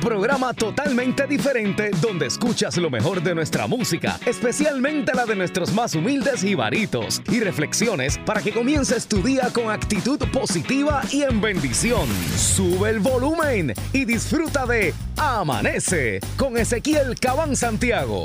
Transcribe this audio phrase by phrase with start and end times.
[0.00, 5.94] programa totalmente diferente donde escuchas lo mejor de nuestra música, especialmente la de nuestros más
[5.94, 11.40] humildes y varitos, y reflexiones para que comiences tu día con actitud positiva y en
[11.40, 12.08] bendición.
[12.36, 18.24] Sube el volumen y disfruta de Amanece con Ezequiel Cabán Santiago.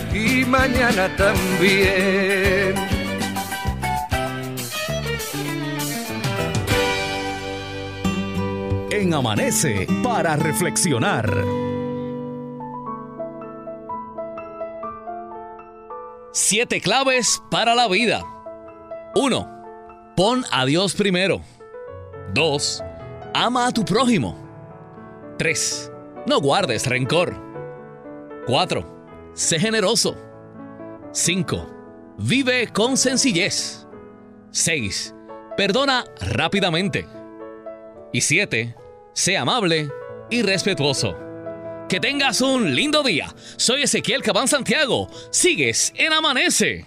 [0.13, 2.75] y mañana también.
[8.91, 11.29] En Amanece para reflexionar.
[16.33, 18.23] Siete claves para la vida.
[19.15, 19.61] 1.
[20.15, 21.41] Pon a Dios primero.
[22.33, 22.83] 2.
[23.33, 24.37] Ama a tu prójimo.
[25.37, 25.91] 3.
[26.27, 27.35] No guardes rencor.
[28.45, 29.00] 4.
[29.33, 30.17] Sé generoso.
[31.13, 32.15] 5.
[32.17, 33.87] Vive con sencillez.
[34.51, 35.15] 6.
[35.55, 37.07] Perdona rápidamente.
[38.11, 38.75] Y 7.
[39.13, 39.89] Sé amable
[40.29, 41.17] y respetuoso.
[41.87, 43.33] Que tengas un lindo día.
[43.57, 45.09] Soy Ezequiel Cabán Santiago.
[45.29, 46.85] Sigues en Amanece.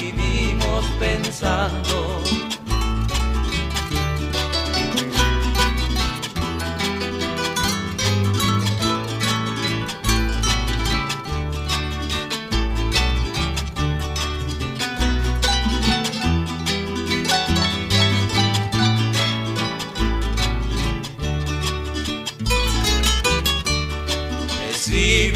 [0.00, 2.22] Vivimos pensando.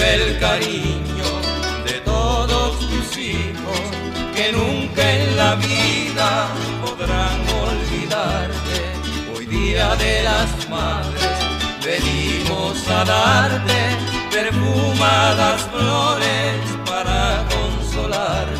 [0.01, 0.88] el cariño
[9.79, 11.39] día de las madres
[11.85, 13.81] venimos a darte
[14.33, 18.59] perfumadas flores para consolarte.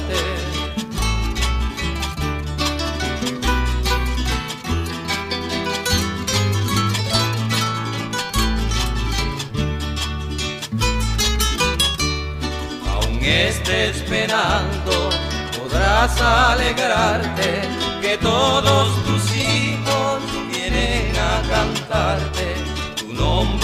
[13.21, 15.11] estés esperando,
[15.59, 17.63] podrás alegrarte
[18.01, 18.89] que todos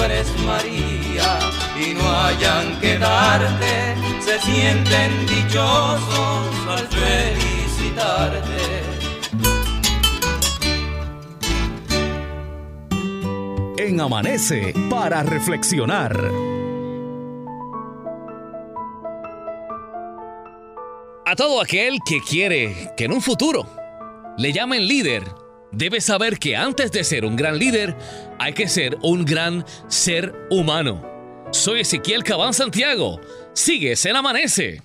[0.05, 1.39] nombre es María
[1.81, 8.43] y no hayan que darte, se sienten dichosos al felicitarte.
[13.79, 16.15] En Amanece para reflexionar.
[21.27, 23.67] A todo aquel que quiere que en un futuro
[24.37, 25.25] le llamen líder,
[25.75, 27.97] debe saber que antes de ser un gran líder,
[28.39, 31.49] hay que ser un gran ser humano.
[31.53, 33.21] Soy Ezequiel Cabán Santiago.
[33.53, 34.83] Sigues en Amanece.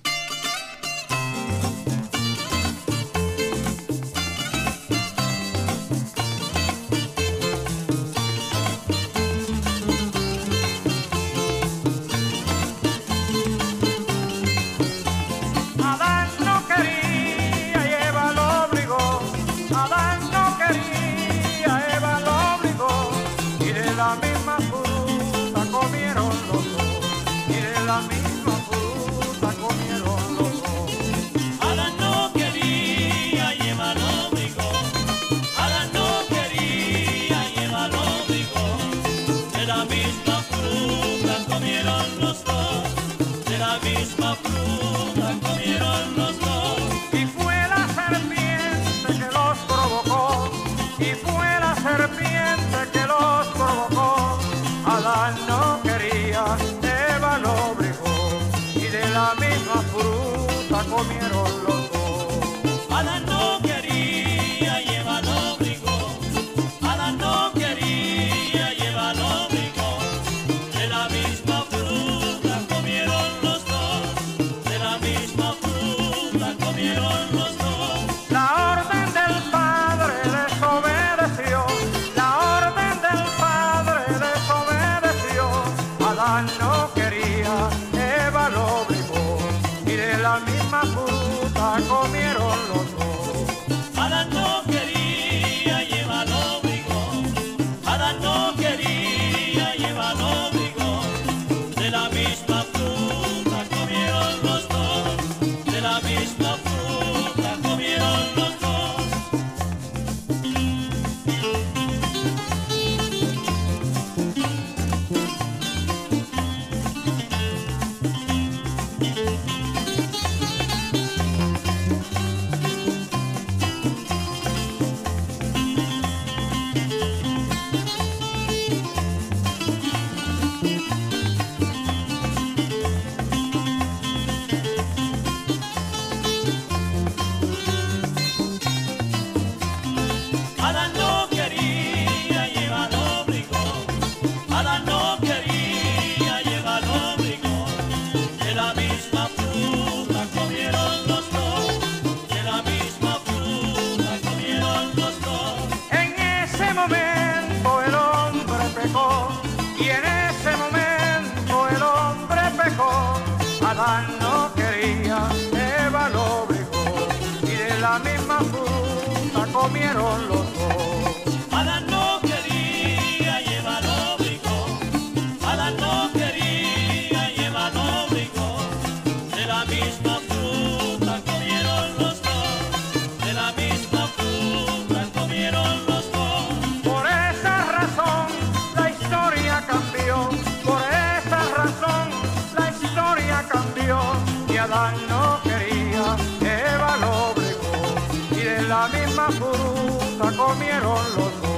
[200.80, 201.49] fueron los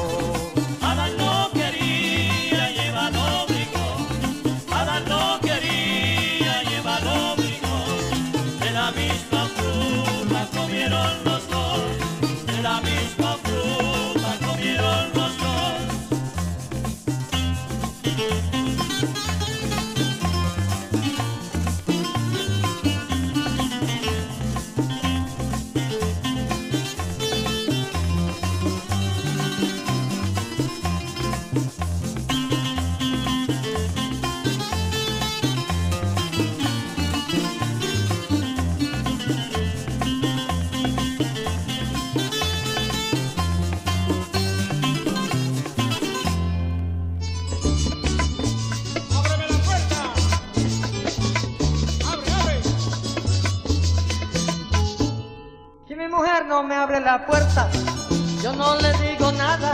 [58.42, 59.72] yo no le digo nada.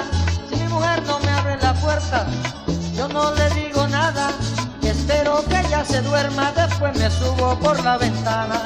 [0.48, 2.26] Si mi mujer no me abre la puerta,
[2.96, 4.30] yo no le digo nada.
[4.82, 8.60] Espero que ella se duerma, después me subo por la ventana.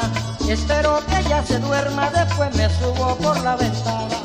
[0.49, 4.22] Espero que ella se duerma, después me subo por la ventana.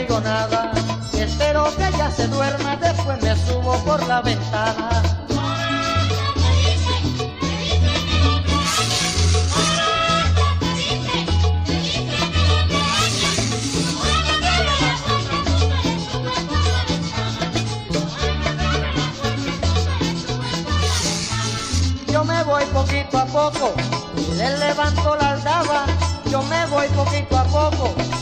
[0.00, 0.72] Digo nada.
[1.14, 5.02] Espero que ella se duerma, después me subo por la ventana.
[22.12, 23.74] Yo me voy poquito a poco
[24.36, 25.86] le levanto la aldaba.
[26.30, 28.15] Yo me voy poquito a poco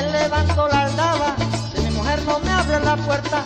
[0.00, 1.34] le levanto la aldaba.
[1.74, 3.44] Si mi mujer no me abre la puerta,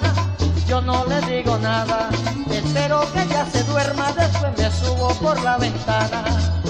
[0.66, 2.10] yo no le digo nada.
[2.50, 6.61] Espero que ella se duerma, después me subo por la ventana.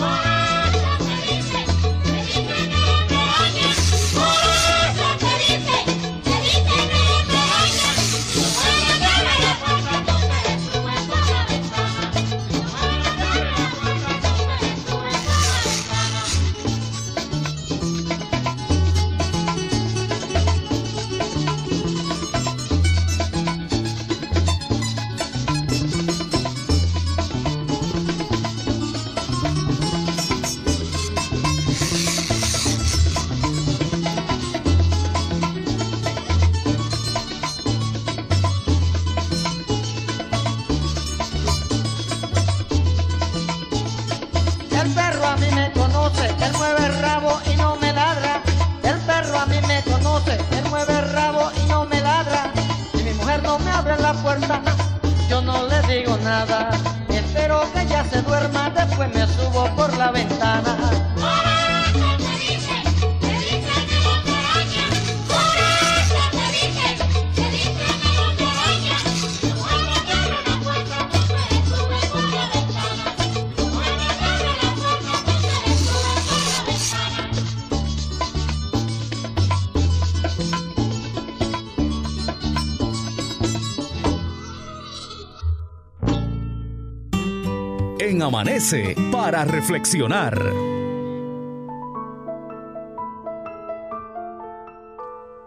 [88.42, 90.36] Amanece para reflexionar.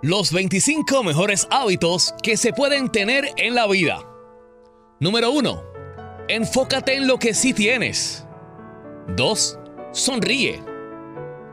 [0.01, 3.99] Los 25 mejores hábitos que se pueden tener en la vida.
[5.01, 5.61] Número 1.
[6.29, 8.25] Enfócate en lo que sí tienes.
[9.17, 9.59] 2.
[9.91, 10.63] Sonríe.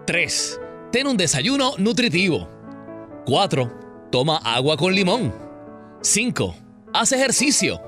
[0.06, 0.60] 3.
[0.92, 2.48] Ten un desayuno nutritivo.
[3.26, 4.08] 4.
[4.12, 5.34] Toma agua con limón.
[6.02, 6.54] 5.
[6.94, 7.82] Haz ejercicio.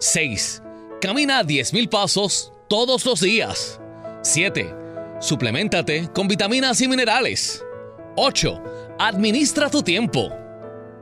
[0.00, 0.62] 6.
[1.00, 3.80] Camina 10.000 pasos todos los días.
[4.22, 4.74] 7.
[5.20, 7.64] Suplementate con vitaminas y minerales.
[8.16, 8.62] 8.
[8.98, 10.30] Administra tu tiempo.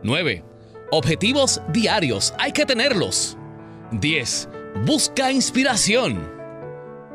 [0.02, 0.44] 9.
[0.90, 3.36] Objetivos diarios, hay que tenerlos.
[3.92, 4.48] 10.
[4.84, 6.30] Busca inspiración.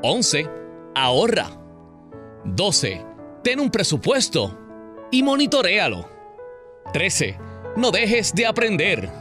[0.04, 0.50] 11.
[0.96, 1.50] Ahorra.
[2.46, 3.06] 12.
[3.44, 4.58] Ten un presupuesto
[5.12, 6.10] y monitorealo.
[6.94, 7.38] 13.
[7.76, 9.12] No dejes de aprender.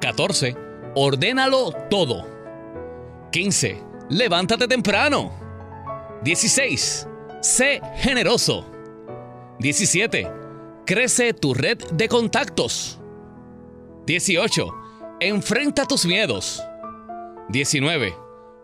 [0.00, 0.56] 14.
[0.94, 2.26] Ordénalo todo.
[3.32, 3.85] 15.
[4.08, 5.32] Levántate temprano.
[6.22, 7.08] 16.
[7.40, 8.64] Sé generoso.
[9.58, 10.30] 17.
[10.84, 13.00] Crece tu red de contactos.
[14.06, 14.74] 18.
[15.20, 16.62] Enfrenta tus miedos.
[17.48, 18.14] 19.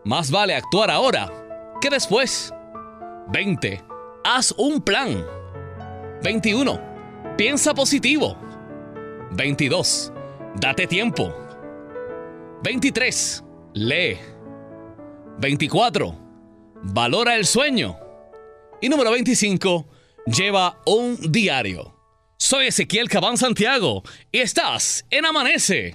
[0.05, 1.29] Más vale actuar ahora
[1.81, 2.55] que después.
[3.33, 3.83] 20.
[4.25, 5.25] Haz un plan.
[6.23, 6.81] 21.
[7.37, 8.37] Piensa positivo.
[9.33, 10.13] 22.
[10.55, 11.35] Date tiempo.
[12.63, 13.43] 23.
[13.75, 14.32] Lee.
[15.43, 16.15] 24.
[16.85, 17.99] Valora el sueño.
[18.81, 19.87] Y número 25.
[20.27, 21.95] Lleva un diario.
[22.39, 25.95] Soy Ezequiel Cabán Santiago y estás en Amanece.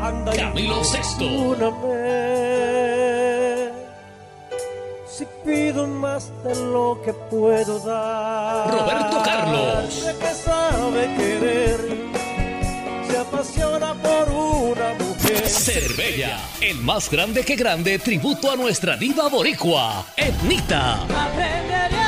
[0.00, 1.88] Anda y Camilo perdóname.
[5.06, 8.70] Si pido más de lo que puedo dar.
[8.70, 10.04] Roberto Carlos.
[10.04, 11.80] De que sabe querer,
[13.10, 15.48] se apasiona por una mujer.
[15.48, 21.02] Cervella, el más grande que grande tributo a nuestra diva boricua, Etnita.
[21.02, 22.07] Aprenderé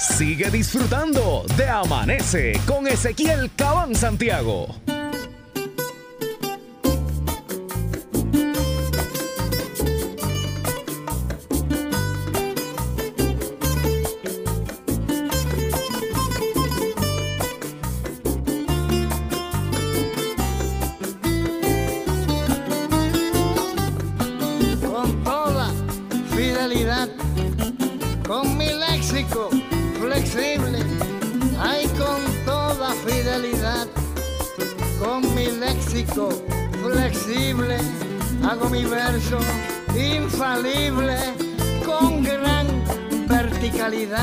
[0.00, 4.66] Sigue disfrutando de Amanece con Ezequiel Cabán Santiago.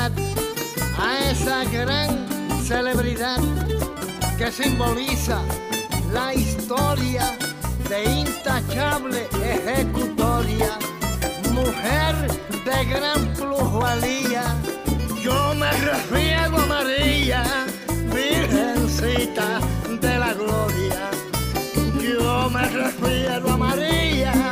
[0.05, 2.27] A esa gran
[2.63, 3.39] celebridad
[4.37, 5.41] que simboliza
[6.13, 7.35] la historia
[7.89, 10.77] de intachable ejecutoria,
[11.51, 12.15] mujer
[12.65, 14.43] de gran plusvalía.
[15.21, 17.43] Yo me refiero a María,
[18.13, 19.59] Virgencita
[19.99, 21.09] de la Gloria.
[22.01, 24.46] Yo me refiero a María,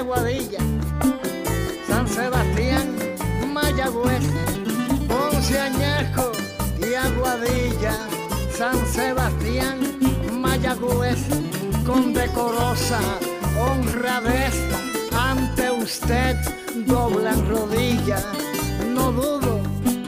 [0.00, 0.60] Aguadilla,
[1.86, 2.96] San Sebastián,
[3.52, 4.22] Mayagüez,
[5.06, 6.32] Ponce Añasco
[6.80, 8.08] y Aguadilla,
[8.50, 9.76] San Sebastián,
[10.32, 11.18] Mayagüez,
[11.84, 12.98] con decorosa
[13.60, 14.54] honradez
[15.12, 16.34] ante usted
[16.86, 18.24] doblan rodillas.
[18.94, 19.60] No dudo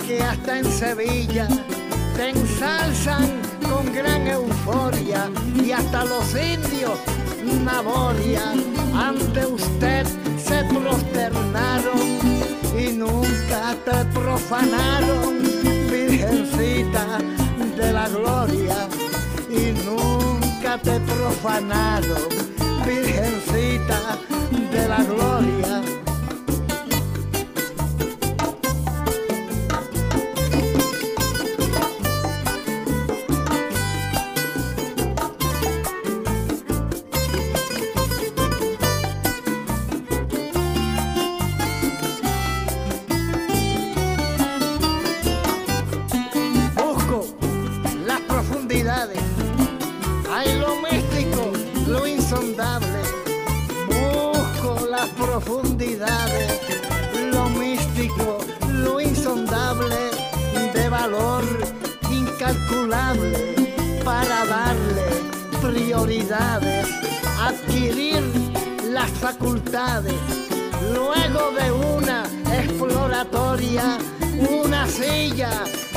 [0.07, 1.49] que hasta en Sevilla
[2.17, 6.99] te ensalzan con gran euforia y hasta los indios
[7.65, 8.55] Naboria
[8.95, 10.05] ante usted
[10.37, 12.01] se prosternaron
[12.77, 15.43] y nunca te profanaron,
[15.91, 17.19] Virgencita
[17.77, 18.89] de la Gloria,
[19.49, 22.29] y nunca te profanaron,
[22.85, 24.19] Virgencita
[24.73, 25.72] de la Gloria.
[67.41, 68.23] Adquirir
[68.91, 70.15] las facultades,
[70.95, 72.23] luego de una
[72.55, 73.99] exploratoria,
[74.63, 75.51] una silla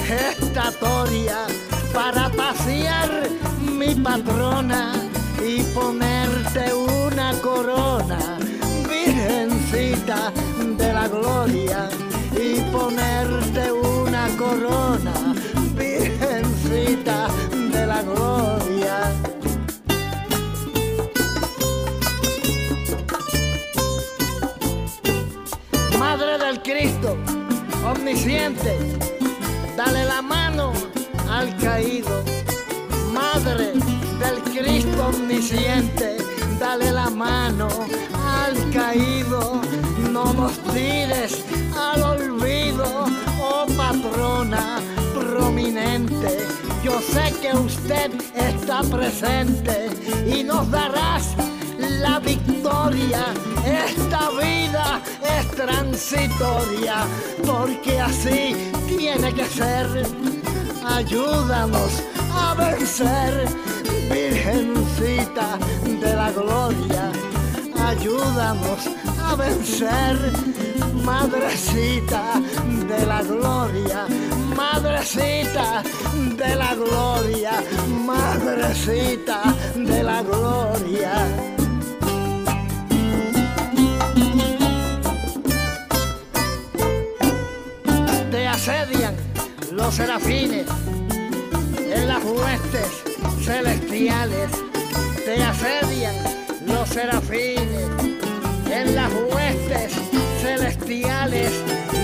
[0.08, 1.46] gestatoria
[1.94, 3.10] para pasear
[3.62, 4.94] mi patrona
[5.46, 8.18] y ponerte una corona,
[8.90, 10.32] Virgencita
[10.78, 11.88] de la Gloria,
[12.34, 15.14] y ponerte una corona,
[15.78, 17.28] Virgencita
[40.76, 43.06] al olvido,
[43.40, 44.82] oh patrona
[45.14, 46.46] prominente.
[46.84, 49.90] Yo sé que usted está presente
[50.28, 51.30] y nos darás
[51.80, 53.34] la victoria.
[53.66, 57.06] Esta vida es transitoria,
[57.46, 59.88] porque así tiene que ser.
[60.86, 63.48] Ayúdanos a vencer,
[64.12, 65.58] Virgencita
[66.02, 67.12] de la Gloria.
[67.80, 68.95] Ayúdanos
[69.36, 70.18] vencer,
[71.04, 72.42] Madrecita
[72.88, 74.08] de la Gloria.
[74.56, 75.84] Madre madrecita
[76.38, 77.52] de la gloria,
[78.06, 79.42] madrecita
[79.76, 81.14] de la gloria.
[88.32, 89.16] Te asedian
[89.72, 90.66] los serafines
[91.78, 93.04] en las huestes
[93.44, 94.50] celestiales,
[95.26, 96.16] te asedian
[96.68, 98.15] los serafines
[98.94, 99.94] las huestes
[100.42, 101.52] celestiales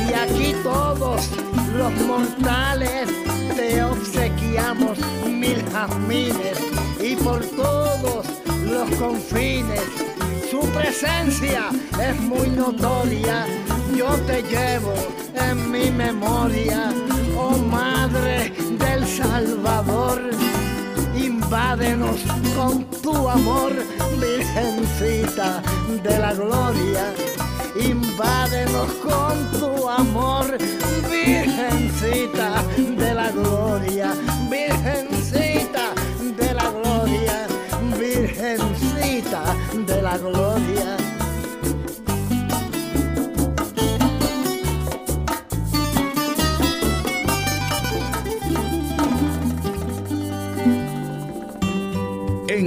[0.10, 1.30] y aquí todos
[1.78, 3.08] los mortales
[3.56, 6.58] te obsequiamos mil jazmines
[7.02, 8.26] y por todos
[8.66, 10.12] los confines
[10.52, 13.46] su presencia es muy notoria.
[13.96, 14.94] Yo te llevo
[15.34, 16.92] en mi memoria,
[17.38, 20.01] oh Madre del Salvador.
[21.52, 22.22] Invádenos
[22.56, 23.74] con tu amor,
[24.22, 25.62] Virgencita
[26.02, 27.14] de la Gloria.
[27.76, 30.46] Invádenos con tu amor,
[31.10, 34.14] Virgencita de la Gloria.
[34.50, 35.94] Virgencita
[36.38, 37.48] de la Gloria.
[38.00, 39.44] Virgencita
[39.86, 41.01] de la Gloria.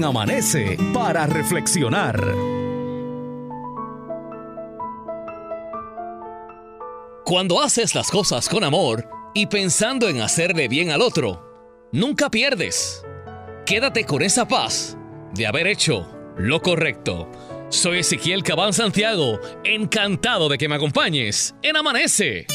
[0.04, 2.22] Amanece para reflexionar.
[7.24, 13.02] Cuando haces las cosas con amor y pensando en hacerle bien al otro, nunca pierdes.
[13.64, 14.98] Quédate con esa paz
[15.32, 17.30] de haber hecho lo correcto.
[17.70, 22.46] Soy Ezequiel Cabán Santiago, encantado de que me acompañes en Amanece.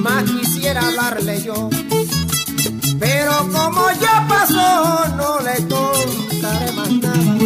[0.00, 1.68] Más quisiera hablarle yo.
[2.98, 7.36] Pero como ya pasó, no le contaré más nada.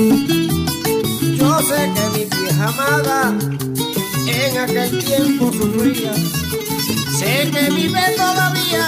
[1.38, 3.34] Yo sé que mi vieja amada
[4.26, 6.14] en aquel tiempo sufría.
[7.18, 8.86] Sé que vive todavía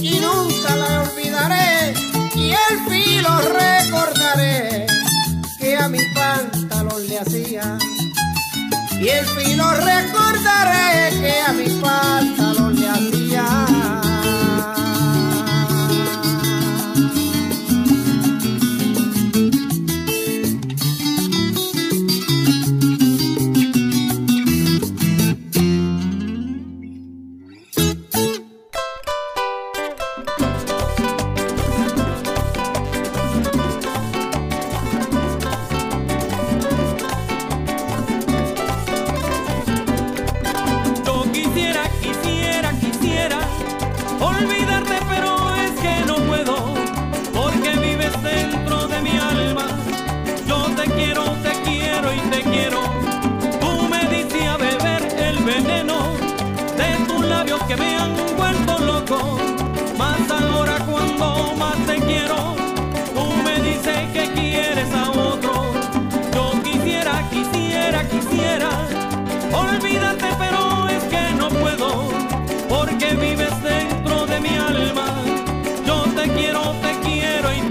[0.00, 1.94] y nunca la olvidaré.
[2.34, 3.30] Y el filo
[3.62, 4.86] recordaré
[5.58, 7.78] que a mi pantalón le hacía.
[9.04, 12.43] Y el filo recordaré que a mi pantalón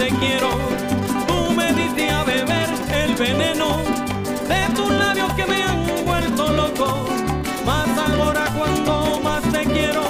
[0.04, 0.50] te quiero.
[1.28, 2.68] Tú me diste a beber
[3.02, 3.78] el veneno
[4.52, 7.08] de tus labios que me han vuelto loco.
[7.66, 10.04] Más ahora cuando más te quiero,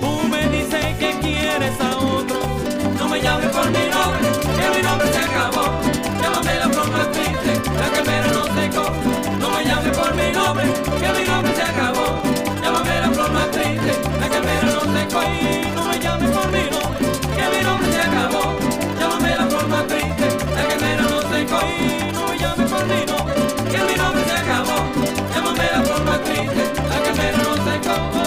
[0.00, 2.40] tú me dices que quieres a otro.
[2.98, 5.66] No me llames por mi nombre, que mi nombre se acabó.
[6.20, 8.86] Llámame la flor más triste, la que me no secó.
[9.38, 10.64] No me llames por mi nombre,
[11.00, 12.06] que mi nombre se acabó.
[12.60, 15.61] Llámame la flor más triste, la que me no secó.
[27.92, 28.21] No seco.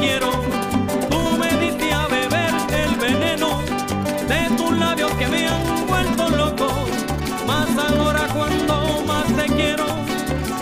[0.00, 0.30] Quiero.
[1.10, 3.60] Tú me diste a beber el veneno
[4.28, 6.68] de tus labios que me han vuelto loco.
[7.46, 9.86] Más ahora cuando más te quiero,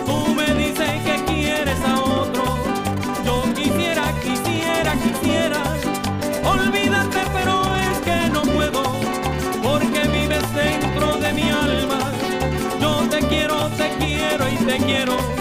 [0.05, 2.43] tú me dices que quieres a otro.
[3.25, 5.61] Yo quisiera, quisiera, quisiera
[6.45, 8.83] olvidarte, pero es que no puedo,
[9.63, 11.99] porque vives dentro de mi alma.
[12.79, 15.36] Yo te quiero, te quiero y te quiero.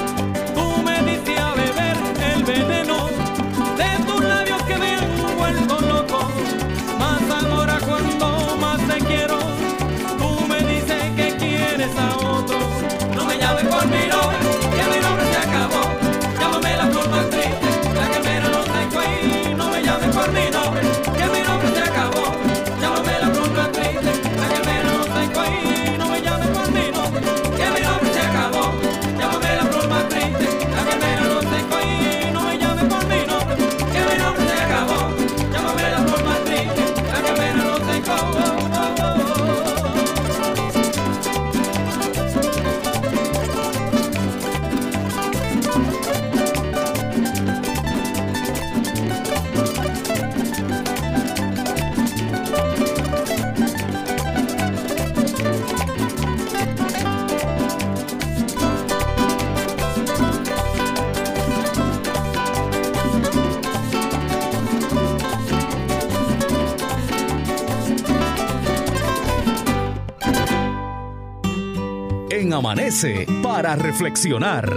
[73.42, 74.70] Para reflexionar.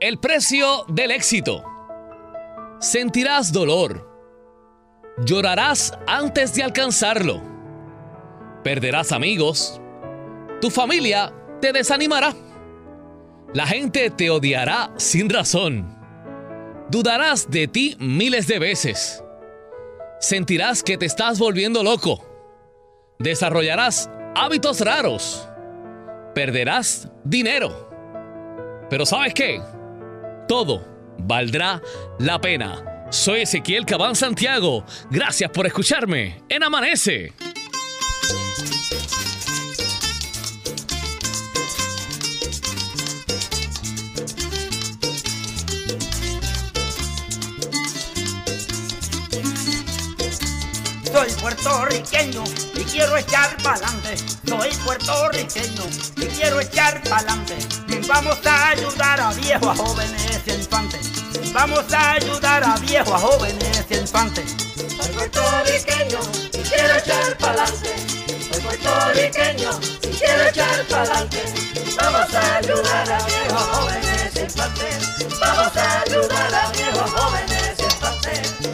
[0.00, 1.62] El precio del éxito.
[2.80, 4.08] Sentirás dolor.
[5.24, 7.42] Llorarás antes de alcanzarlo.
[8.64, 9.80] Perderás amigos.
[10.60, 12.34] Tu familia te desanimará.
[13.52, 15.96] La gente te odiará sin razón.
[16.88, 19.22] Dudarás de ti miles de veces.
[20.18, 22.29] Sentirás que te estás volviendo loco.
[23.20, 25.46] Desarrollarás hábitos raros.
[26.34, 27.90] Perderás dinero.
[28.88, 29.60] Pero ¿sabes qué?
[30.48, 30.86] Todo
[31.18, 31.82] valdrá
[32.18, 33.06] la pena.
[33.10, 34.86] Soy Ezequiel Cabán Santiago.
[35.10, 37.34] Gracias por escucharme en Amanece.
[51.20, 52.42] Soy puertorriqueño
[52.74, 54.16] y quiero echar pa'lante.
[54.48, 55.82] Soy puertorriqueño
[56.16, 57.58] y quiero echar pa'lante.
[58.08, 61.52] Vamos a ayudar a viejos, jóvenes y infantes.
[61.52, 64.56] Vamos a ayudar a viejos, jóvenes y infantes.
[64.96, 66.20] Soy puertorriqueño
[66.54, 67.94] y quiero echar pa'lante.
[68.50, 71.44] Soy puertorriqueño y quiero echar pa'lante.
[72.00, 75.38] Vamos a ayudar a viejos, jóvenes e infantes.
[75.38, 77.49] Vamos a ayudar a viejos, jóvenes.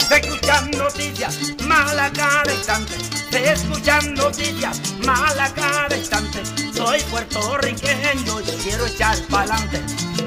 [0.08, 2.94] Se escuchan noticias, mala cada instante.
[3.30, 6.42] Se escuchan noticias, mala cada instante.
[6.74, 9.80] Soy puertorriqueño y quiero echar pa'lante.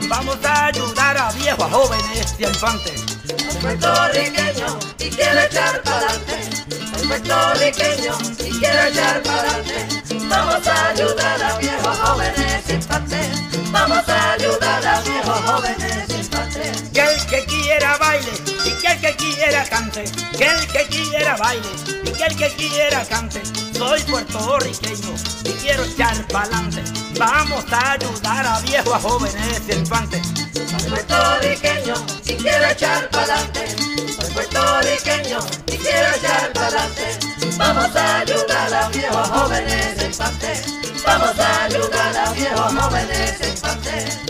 [0.10, 3.06] Vamos a ayudar a viejos, a jóvenes y a infantes.
[3.26, 6.50] Soy puertorriqueño y quiero echar pa'lante.
[6.94, 9.88] Soy puertorriqueño y quiero echar pa'lante.
[10.28, 13.28] Vamos a ayudar a viejos, jóvenes e infantes.
[13.72, 16.82] Vamos a ayudar a viejos, jóvenes e infantes.
[16.94, 18.49] Que el que quiera baile y
[18.98, 20.04] que el que quiera cante.
[20.38, 21.68] Que el que quiera baile
[22.04, 23.42] y que el que quiera cante.
[23.78, 25.14] Soy puertorriqueño
[25.46, 26.84] y quiero echar pa'lante.
[27.20, 30.22] Vamos a ayudar a viejos, jóvenes y infantes.
[30.54, 31.94] Soy puertorriqueño
[32.26, 33.76] y quiero echar pa'lante.
[34.20, 37.20] Soy puertorriqueño y quiero echar pa'lante.
[37.58, 40.66] Vamos a ayudar a viejos jóvenes infantes.
[41.06, 44.30] Vamos a ayudar a viejos jóvenes infantes.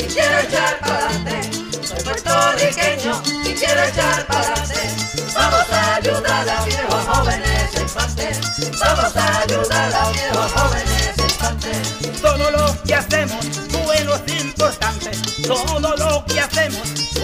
[0.00, 1.50] Y quiero echar pa'lante.
[1.86, 4.80] Soy puertorriqueño y quiero echar pa'lante.
[5.34, 8.40] Vamos a ayudar a viejos jóvenes infantes.
[8.80, 12.20] Vamos a ayudar a viejos jóvenes infantes.
[12.20, 13.46] Todo lo que hacemos,
[14.60, 15.10] importante.
[15.46, 16.82] Todo lo que hacemos,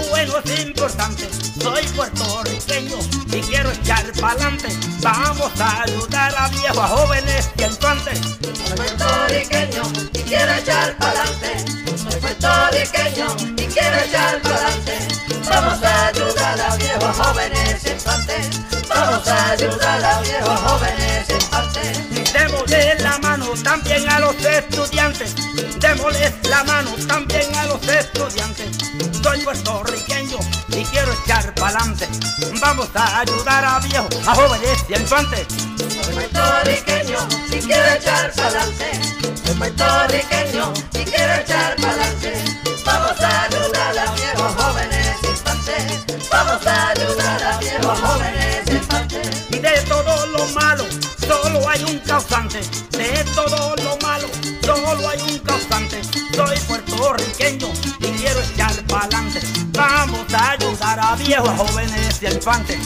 [0.08, 1.28] bueno es importante.
[1.60, 2.96] Soy puertorriqueño
[3.30, 4.68] y quiero echar pa'lante.
[5.02, 8.20] Vamos a ayudar a viejos, jóvenes y a infantes.
[8.40, 9.82] Soy puertorriqueño
[10.14, 11.64] y quiero echar pa'lante.
[11.98, 13.26] Soy puertorriqueño
[13.58, 15.08] y quiero echar pa'lante.
[15.50, 18.60] Vamos a ayudar a viejos, jóvenes y infantes.
[18.88, 22.32] Vamos a ayudar a viejos, jóvenes y infantes.
[22.32, 25.34] Démosle la mano también a los estudiantes.
[25.78, 28.76] Démosle la mano también a los estudiantes.
[29.22, 30.38] Soy puertorriqueño
[30.68, 32.08] y quiero echar pa'lante.
[32.60, 35.46] Vamos a ayudar a viejos, a jóvenes y a infantes.
[36.02, 37.18] Soy puertorriqueño
[37.50, 38.90] y quiero echar pa'lante.
[39.44, 42.44] Soy puertorriqueño y quiero echar pa'lante.
[42.84, 46.28] Vamos a ayudar a viejos, jóvenes y infantes.
[46.30, 49.46] Vamos a ayudar a viejos, jóvenes y infantes.
[49.50, 50.84] Y de todo lo malo,
[51.26, 52.60] solo hay un causante.
[53.36, 54.26] Todo lo malo,
[54.64, 56.00] solo hay un causante.
[56.34, 57.68] Soy puertorriqueño
[58.00, 59.40] y quiero echar pa'lante.
[59.72, 62.78] Vamos a ayudar a viejos, jóvenes y infantes.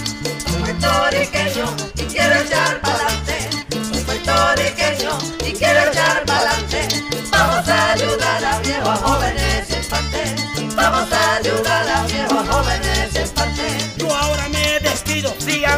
[0.44, 3.48] Soy puertorriqueño y quiero echar pa'lante.
[3.70, 6.88] Soy puertorriqueño y quiero echar pa'lante.
[7.30, 10.74] Vamos a ayudar a viejos, jóvenes y infantes.
[10.74, 12.99] Vamos a ayudar a viejos, jóvenes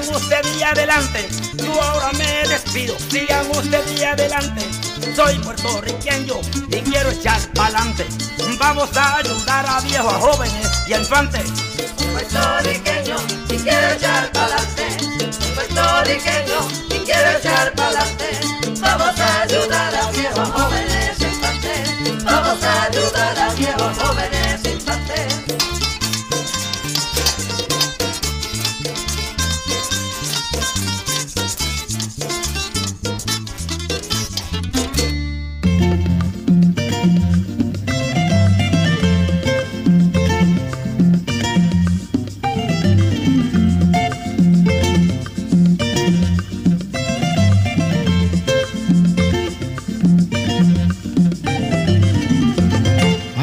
[0.02, 1.28] sigan ustedes y adelante.
[1.54, 4.62] Yo ahora me despido, sigan ustedes y adelante.
[5.14, 8.06] Soy puertorriqueño y quiero echar pa'lante.
[8.58, 11.50] Vamos a ayudar a viejos, a jóvenes y a infantes.
[12.12, 13.16] Puertorriqueño
[13.48, 14.86] y quiero echar pa'lante.
[15.54, 18.40] Puertorriqueño y quiero echar pa'lante.
[18.80, 22.24] Vamos a ayudar a viejos, jóvenes y infantes.
[22.24, 23.41] Vamos a ayudar a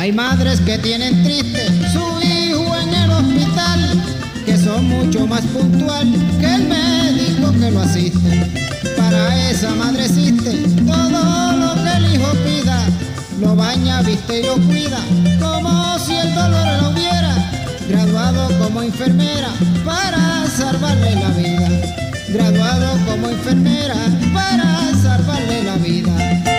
[0.10, 4.04] Hay madres que tienen triste su hijo en el hospital,
[4.44, 8.64] que son mucho más puntual que el médico que lo asiste.
[8.98, 10.50] Para esa madre existe
[10.84, 12.88] todo lo que el hijo pida,
[13.40, 15.00] lo baña, viste y lo cuida,
[15.40, 17.52] como si el dolor lo hubiera,
[17.88, 19.52] graduado como enfermera
[19.86, 21.70] para salvarle la vida,
[22.30, 23.96] graduado como enfermera
[24.34, 26.59] para salvarle la vida.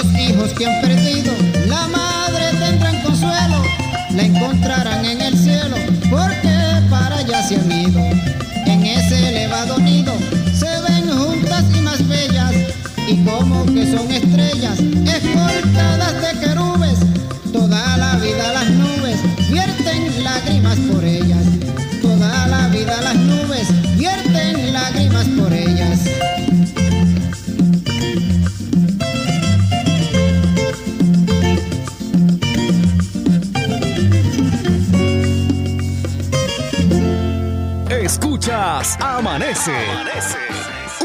[0.00, 1.30] Esos hijos que han perdido,
[1.66, 3.62] la madre tendrán consuelo,
[4.14, 5.76] la encontrarán en el cielo,
[6.08, 8.00] porque para allá se han ido.
[8.64, 10.14] En ese elevado nido
[10.58, 12.52] se ven juntas y más bellas,
[13.06, 16.29] y como que son estrellas, escoltadas de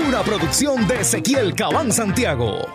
[0.08, 2.75] Una producción de Ezequiel Cabán Santiago.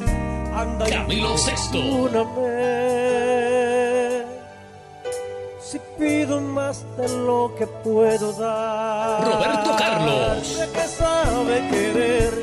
[0.53, 2.41] Anda y Camilo perdóname.
[5.61, 9.23] Si pido más de lo que puedo dar.
[9.23, 10.57] Roberto Carlos.
[10.57, 12.33] De que sabe querer,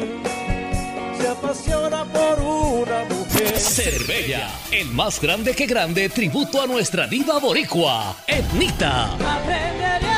[1.21, 3.59] se apasiona por una mujer.
[3.59, 9.13] Cervella, el más grande que grande tributo a nuestra diva boricua, Etnita.
[9.15, 10.18] Aprenderé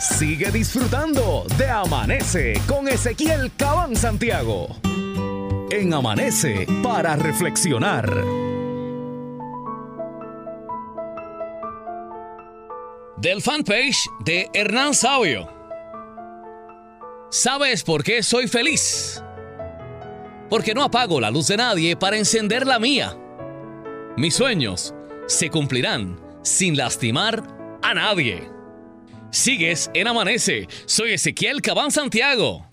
[0.00, 4.68] Sigue disfrutando de Amanece con Ezequiel Cabán Santiago.
[5.72, 8.08] En Amanece para reflexionar.
[13.16, 15.48] Del fanpage de Hernán Sabio.
[17.30, 19.20] ¿Sabes por qué soy feliz?
[20.48, 23.18] Porque no apago la luz de nadie para encender la mía.
[24.16, 24.94] Mis sueños
[25.26, 27.42] se cumplirán sin lastimar
[27.82, 28.57] a nadie.
[29.30, 30.66] Sigues en Amanece.
[30.86, 32.66] Soy Ezequiel Cabán Santiago.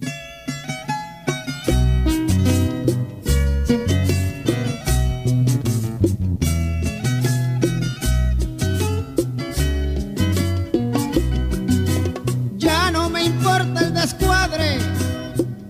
[12.57, 14.77] Ya no me importa el descuadre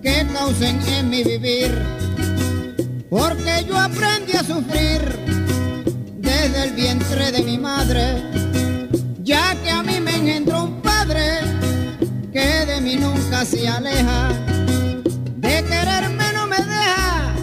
[0.02, 1.70] que causen en mi vivir,
[3.10, 5.00] porque yo aprendí a sufrir
[6.18, 8.22] desde el vientre de mi madre,
[13.44, 14.30] se aleja,
[15.36, 17.34] de quererme no me deja,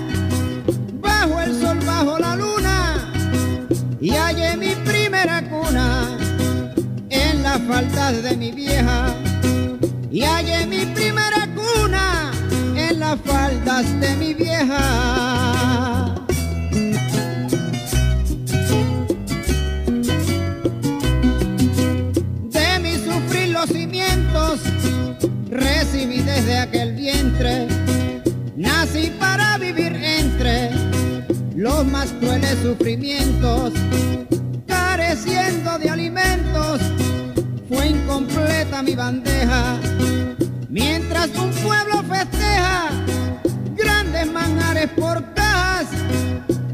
[0.99, 3.11] bajo el sol, bajo la luna,
[4.01, 6.17] y hallé mi primera cuna
[7.09, 9.13] en las faldas de mi vieja.
[10.11, 12.31] Y hallé mi primera cuna
[12.75, 16.02] en las faldas de mi vieja.
[32.61, 33.73] Sufrimientos,
[34.67, 36.81] careciendo de alimentos
[37.69, 39.77] fue incompleta mi bandeja.
[40.69, 42.89] Mientras un pueblo festeja
[43.75, 45.87] grandes manjares por cajas,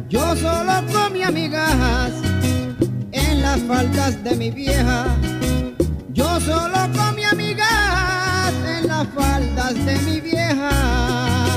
[0.10, 2.12] yo solo comía migajas
[3.12, 5.06] en las faldas de mi vieja.
[6.14, 11.49] Yo solo comía migajas en las faldas de mi vieja.